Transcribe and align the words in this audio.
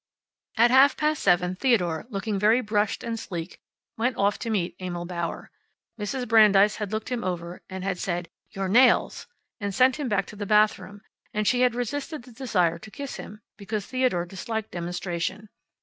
At 0.57 0.71
half 0.71 0.97
past 0.97 1.21
seven 1.21 1.55
Theodore, 1.55 2.07
looking 2.09 2.39
very 2.39 2.59
brushed 2.61 3.03
and 3.03 3.19
sleek, 3.19 3.59
went 3.99 4.17
off 4.17 4.39
to 4.39 4.49
meet 4.49 4.75
Emil 4.79 5.05
Bauer. 5.05 5.51
Mrs. 5.99 6.27
Brandeis 6.27 6.77
had 6.77 6.91
looked 6.91 7.09
him 7.09 7.23
over, 7.23 7.61
and 7.69 7.83
had 7.83 7.99
said, 7.99 8.27
"Your 8.49 8.67
nails!" 8.67 9.27
and 9.59 9.75
sent 9.75 9.97
him 9.97 10.09
back 10.09 10.25
to 10.25 10.35
the 10.35 10.47
bathroom, 10.47 11.01
and 11.35 11.45
she 11.45 11.61
had 11.61 11.75
resisted 11.75 12.23
the 12.23 12.31
desire 12.31 12.79
to 12.79 12.89
kiss 12.89 13.17
him 13.17 13.41
because 13.57 13.85
Theodore 13.85 14.25
disliked 14.25 14.71
demonstration. 14.71 15.49